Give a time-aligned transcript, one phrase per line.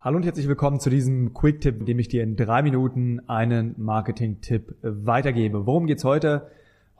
[0.00, 3.74] Hallo und herzlich willkommen zu diesem Quick-Tipp, in dem ich dir in drei Minuten einen
[3.78, 5.66] Marketing-Tipp weitergebe.
[5.66, 6.46] Worum geht's heute?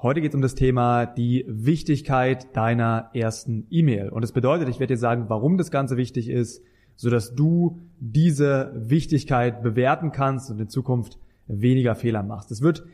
[0.03, 4.09] Heute geht es um das Thema die Wichtigkeit deiner ersten E-Mail.
[4.09, 6.61] Und es bedeutet, ich werde dir sagen, warum das Ganze wichtig ist,
[6.97, 12.51] sodass du diese Wichtigkeit bewerten kannst und in Zukunft weniger Fehler machst.
[12.51, 12.85] Es wird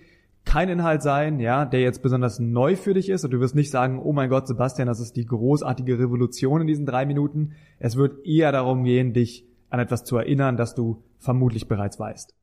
[0.44, 3.70] kein Inhalt sein, ja, der jetzt besonders neu für dich ist und du wirst nicht
[3.70, 7.52] sagen, oh mein Gott, Sebastian, das ist die großartige Revolution in diesen drei Minuten.
[7.78, 12.34] Es wird eher darum gehen, dich an etwas zu erinnern, das du vermutlich bereits weißt.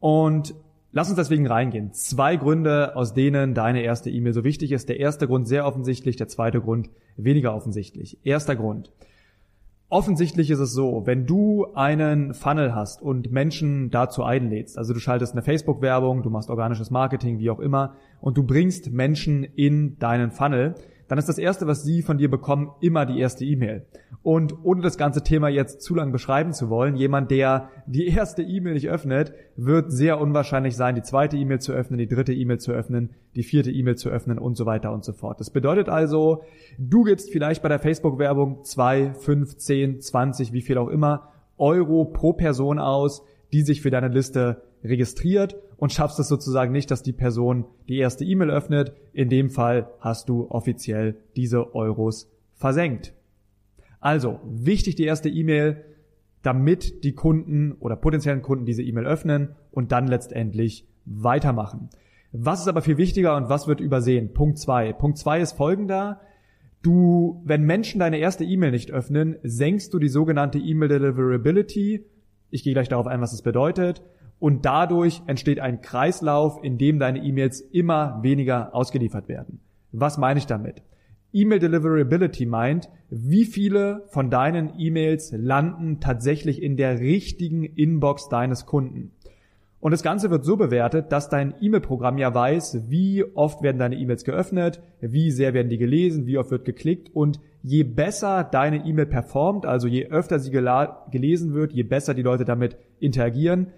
[0.00, 0.54] Und
[0.92, 1.92] lass uns deswegen reingehen.
[1.92, 4.88] Zwei Gründe, aus denen deine erste E-Mail so wichtig ist.
[4.88, 8.18] Der erste Grund sehr offensichtlich, der zweite Grund weniger offensichtlich.
[8.24, 8.92] Erster Grund.
[9.90, 15.00] Offensichtlich ist es so, wenn du einen Funnel hast und Menschen dazu einlädst, also du
[15.00, 19.98] schaltest eine Facebook-Werbung, du machst organisches Marketing, wie auch immer, und du bringst Menschen in
[19.98, 20.74] deinen Funnel,
[21.08, 23.86] dann ist das Erste, was sie von dir bekommen, immer die erste E-Mail.
[24.22, 28.42] Und ohne das ganze Thema jetzt zu lang beschreiben zu wollen, jemand, der die erste
[28.42, 32.58] E-Mail nicht öffnet, wird sehr unwahrscheinlich sein, die zweite E-Mail zu öffnen, die dritte E-Mail
[32.58, 35.40] zu öffnen, die vierte E-Mail zu öffnen und so weiter und so fort.
[35.40, 36.42] Das bedeutet also,
[36.78, 42.04] du gibst vielleicht bei der Facebook-Werbung zwei, fünf, zehn, zwanzig, wie viel auch immer, Euro
[42.04, 47.02] pro Person aus, die sich für deine Liste registriert und schaffst es sozusagen nicht, dass
[47.02, 48.92] die Person die erste E-Mail öffnet.
[49.12, 53.14] In dem Fall hast du offiziell diese Euros versenkt.
[54.00, 55.84] Also, wichtig die erste E-Mail,
[56.42, 61.88] damit die Kunden oder potenziellen Kunden diese E-Mail öffnen und dann letztendlich weitermachen.
[62.32, 64.34] Was ist aber viel wichtiger und was wird übersehen?
[64.34, 64.92] Punkt zwei.
[64.92, 66.20] Punkt zwei ist folgender.
[66.82, 72.04] Du, wenn Menschen deine erste E-Mail nicht öffnen, senkst du die sogenannte E-Mail Deliverability.
[72.50, 74.02] Ich gehe gleich darauf ein, was es bedeutet.
[74.38, 79.60] Und dadurch entsteht ein Kreislauf, in dem deine E-Mails immer weniger ausgeliefert werden.
[79.90, 80.82] Was meine ich damit?
[81.32, 88.64] E-Mail Deliverability meint, wie viele von deinen E-Mails landen tatsächlich in der richtigen Inbox deines
[88.64, 89.12] Kunden.
[89.80, 93.96] Und das Ganze wird so bewertet, dass dein E-Mail-Programm ja weiß, wie oft werden deine
[93.96, 98.84] E-Mails geöffnet, wie sehr werden die gelesen, wie oft wird geklickt und je besser deine
[98.84, 103.68] E-Mail performt, also je öfter sie gelesen wird, je besser die Leute damit interagieren,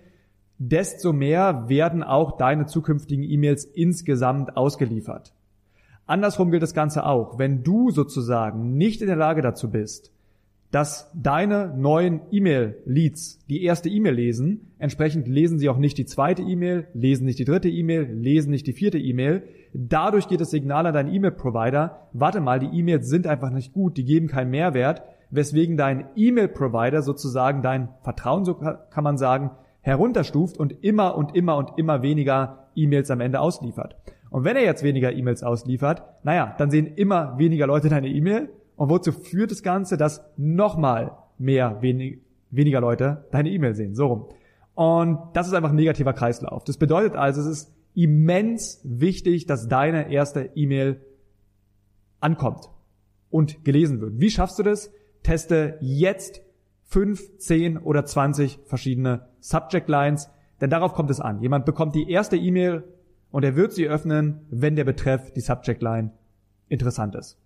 [0.56, 5.34] desto mehr werden auch deine zukünftigen E-Mails insgesamt ausgeliefert.
[6.06, 7.38] Andersrum gilt das Ganze auch.
[7.38, 10.12] Wenn du sozusagen nicht in der Lage dazu bist,
[10.70, 16.42] dass deine neuen E-Mail-Leads die erste E-Mail lesen, entsprechend lesen sie auch nicht die zweite
[16.42, 19.42] E-Mail, lesen nicht die dritte E-Mail, lesen nicht die vierte E-Mail.
[19.74, 23.96] Dadurch geht das Signal an deinen E-Mail-Provider, warte mal, die E-Mails sind einfach nicht gut,
[23.96, 30.56] die geben keinen Mehrwert, weswegen dein E-Mail-Provider sozusagen dein Vertrauen, so kann man sagen, herunterstuft
[30.58, 33.96] und immer und immer und immer weniger E-Mails am Ende ausliefert.
[34.30, 38.50] Und wenn er jetzt weniger E-Mails ausliefert, naja, dann sehen immer weniger Leute deine E-Mail.
[38.80, 43.94] Und wozu führt das Ganze, dass nochmal mehr wenig, weniger Leute deine E-Mail sehen?
[43.94, 44.28] So rum.
[44.74, 46.64] Und das ist einfach ein negativer Kreislauf.
[46.64, 50.98] Das bedeutet also, es ist immens wichtig, dass deine erste E-Mail
[52.20, 52.70] ankommt
[53.28, 54.18] und gelesen wird.
[54.18, 54.90] Wie schaffst du das?
[55.22, 56.40] Teste jetzt
[56.84, 60.30] fünf, zehn oder zwanzig verschiedene Subject Lines,
[60.62, 61.42] denn darauf kommt es an.
[61.42, 62.84] Jemand bekommt die erste E-Mail
[63.30, 66.12] und er wird sie öffnen, wenn der Betreff, die Subject Line,
[66.68, 67.36] interessant ist.